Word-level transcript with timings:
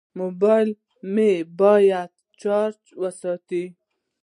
موبایل 0.19 0.69
مو 1.13 1.29
باید 1.59 2.09
چارج 2.41 2.79
وساتو. 3.01 3.63